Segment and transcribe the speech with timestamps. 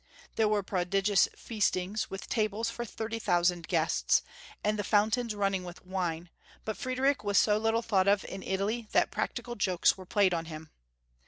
[0.35, 2.75] There were prodigious feastings, with tables FuniKtcu m.
[2.85, 4.23] for 30,000 guests,
[4.63, 4.73] and Fnedrich lU.
[4.75, 6.29] 247 the fountains running with wine,
[6.65, 10.45] but Fnedrich was so little thought of in Italy that practical jokes were played on
[10.45, 10.71] him.